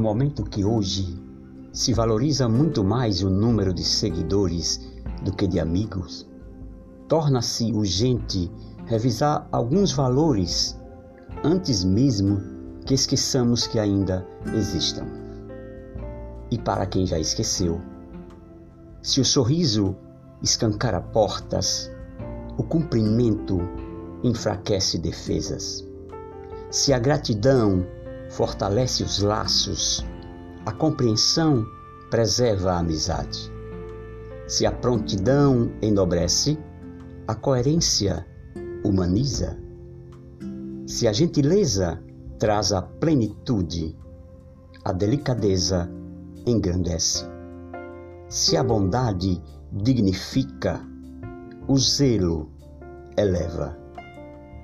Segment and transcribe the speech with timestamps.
[0.00, 1.20] momento que hoje
[1.72, 4.80] se valoriza muito mais o número de seguidores
[5.22, 6.26] do que de amigos,
[7.08, 8.50] torna-se urgente
[8.86, 10.78] revisar alguns valores
[11.44, 12.40] antes mesmo
[12.84, 15.06] que esqueçamos que ainda existam.
[16.50, 17.80] E para quem já esqueceu,
[19.02, 19.96] se o sorriso
[20.42, 21.90] escancara portas,
[22.56, 23.60] o cumprimento
[24.22, 25.86] enfraquece defesas.
[26.70, 27.84] Se a gratidão
[28.36, 30.04] fortalece os laços,
[30.66, 31.66] a compreensão
[32.10, 33.50] preserva a amizade.
[34.46, 36.58] Se a prontidão enobrece,
[37.26, 38.26] a coerência
[38.84, 39.58] humaniza.
[40.86, 41.98] Se a gentileza
[42.38, 43.96] traz a plenitude,
[44.84, 45.90] a delicadeza
[46.46, 47.24] engrandece.
[48.28, 49.42] Se a bondade
[49.72, 50.78] dignifica,
[51.66, 52.50] o zelo
[53.16, 53.78] eleva.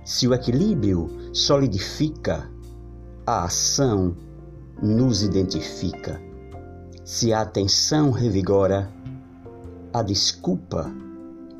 [0.05, 2.52] Se o equilíbrio solidifica,
[3.27, 4.17] a ação
[4.83, 6.20] nos identifica.
[7.05, 8.91] Se a atenção revigora,
[9.92, 10.92] a desculpa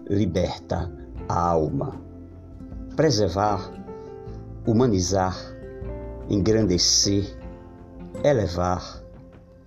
[0.09, 0.91] liberta
[1.29, 2.01] a alma.
[2.97, 3.73] Preservar,
[4.67, 5.37] humanizar,
[6.29, 7.39] engrandecer,
[8.25, 9.01] elevar,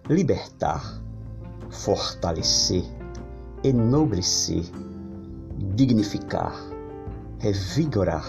[0.09, 1.01] libertar,
[1.69, 2.83] fortalecer,
[3.63, 4.63] enobrecer,
[5.75, 6.53] dignificar,
[7.39, 8.25] revigorar,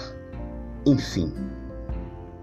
[0.87, 1.33] enfim.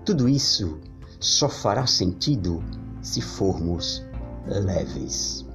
[0.05, 0.79] Tudo isso
[1.23, 2.61] só fará sentido
[3.01, 4.05] se formos
[4.45, 5.45] leves.